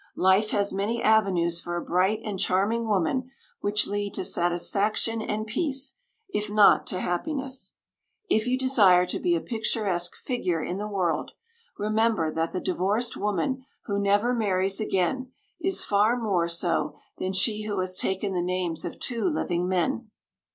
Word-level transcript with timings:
Life 0.17 0.49
has 0.49 0.73
many 0.73 0.99
avenues 0.99 1.61
for 1.61 1.75
a 1.77 1.83
bright 1.83 2.21
and 2.25 2.39
charming 2.39 2.87
woman 2.87 3.29
which 3.59 3.85
lead 3.85 4.15
to 4.15 4.23
satisfaction 4.23 5.21
and 5.21 5.45
peace, 5.45 5.93
if 6.29 6.49
not 6.49 6.87
to 6.87 6.99
happiness. 6.99 7.75
If 8.27 8.47
you 8.47 8.57
desire 8.57 9.05
to 9.05 9.19
be 9.19 9.35
a 9.35 9.41
picturesque 9.41 10.15
figure 10.15 10.59
in 10.63 10.79
the 10.79 10.87
world, 10.87 11.33
remember 11.77 12.31
that 12.31 12.51
the 12.51 12.59
divorced 12.59 13.15
woman 13.15 13.63
who 13.85 14.01
never 14.01 14.33
marries 14.33 14.79
again 14.81 15.31
is 15.59 15.85
far 15.85 16.17
more 16.17 16.47
so 16.49 16.95
than 17.19 17.31
she 17.31 17.65
who 17.65 17.79
has 17.79 17.95
taken 17.95 18.33
the 18.33 18.41
names 18.41 18.83
of 18.83 18.97
two 18.97 19.25
living 19.29 19.67
men. 19.69 20.09